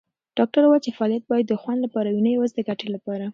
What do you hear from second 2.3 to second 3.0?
یوازې د ګټې